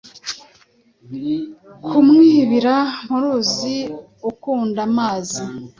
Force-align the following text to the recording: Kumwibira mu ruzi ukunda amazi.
Kumwibira 1.89 2.75
mu 3.07 3.17
ruzi 3.23 3.75
ukunda 4.29 4.79
amazi. 4.89 5.41